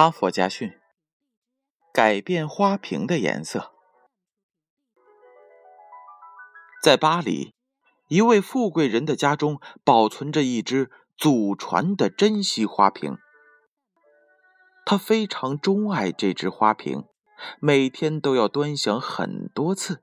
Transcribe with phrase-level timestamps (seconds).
[0.00, 0.80] 哈佛家训：
[1.92, 3.70] 改变花瓶的颜色。
[6.82, 7.54] 在巴黎，
[8.08, 13.18] 一位富贵人的家中保存着一只祖传的珍稀花瓶。
[14.86, 17.04] 他非常钟爱这只花瓶，
[17.58, 20.02] 每天都要端详很多次。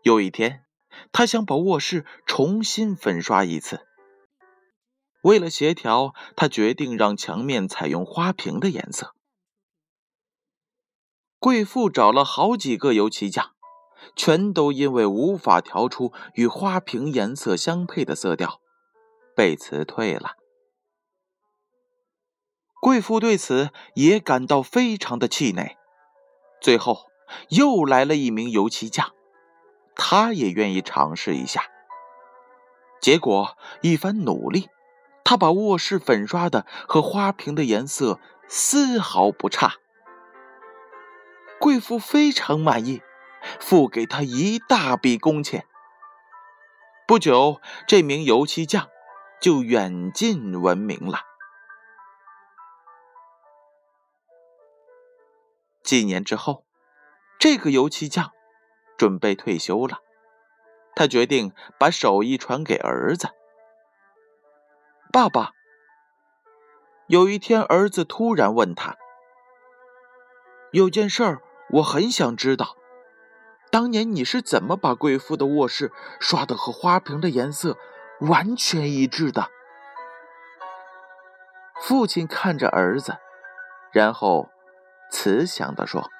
[0.00, 0.64] 有一天，
[1.12, 3.86] 他想把卧室重新粉刷一次。
[5.24, 9.14] 为了协调，他决定让墙面采用花瓶的颜色。
[11.38, 13.52] 贵妇找了好几个油漆匠，
[14.14, 18.60] 全都因为无法调出与花瓶颜色相配的色调，
[19.34, 20.36] 被辞退了。
[22.82, 25.78] 贵妇对此也感到非常的气馁。
[26.60, 27.06] 最后，
[27.48, 29.14] 又来了一名油漆匠，
[29.96, 31.62] 他也愿意尝试一下。
[33.00, 34.68] 结果，一番努力。
[35.24, 39.76] 他把卧室粉刷的和花瓶的颜色丝毫不差，
[41.58, 43.02] 贵妇非常满意，
[43.58, 45.66] 付给他一大笔工钱。
[47.06, 48.88] 不久，这名油漆匠
[49.40, 51.20] 就远近闻名了。
[55.82, 56.64] 几年之后，
[57.38, 58.32] 这个油漆匠
[58.96, 60.00] 准备退休了，
[60.94, 63.28] 他决定把手艺传给儿子。
[65.14, 65.52] 爸爸，
[67.06, 68.96] 有一天，儿子突然问他
[70.74, 72.76] ：“有件事儿，我很想知道，
[73.70, 77.78] 当年你是怎么把贵妇的卧室刷的和花瓶的颜色
[78.22, 79.52] 完全一致的？”
[81.80, 83.16] 父亲看着儿子，
[83.92, 84.50] 然后
[85.12, 86.10] 慈祥地说：“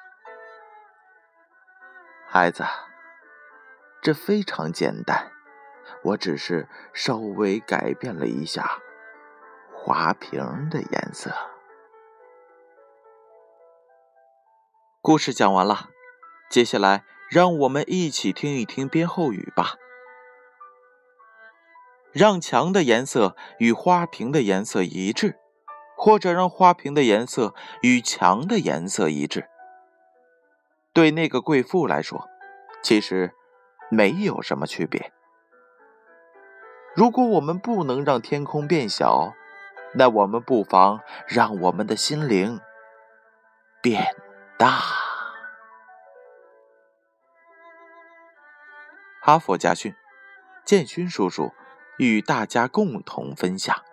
[2.29, 2.63] 孩子，
[4.01, 5.33] 这非常简单，
[6.01, 8.79] 我只是稍微改变了一下。”
[9.85, 11.31] 花瓶的颜色。
[14.99, 15.89] 故事讲完了，
[16.49, 19.75] 接下来让我们一起听一听编后语吧。
[22.11, 25.37] 让墙的颜色与花瓶的颜色一致，
[25.95, 27.53] 或者让花瓶的颜色
[27.83, 29.47] 与墙的颜色一致。
[30.93, 32.27] 对那个贵妇来说，
[32.81, 33.35] 其实
[33.91, 35.13] 没有什么区别。
[36.95, 39.35] 如果我们不能让天空变小，
[39.97, 42.59] 那我们不妨让我们的心灵
[43.81, 44.15] 变
[44.57, 44.81] 大。
[49.21, 49.95] 哈佛家训，
[50.65, 51.53] 建勋叔叔
[51.97, 53.83] 与大家共同分享。